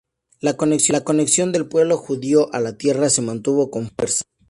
[0.39, 4.23] La conexión del pueblo judío a la tierra se mantuvo con fuerza.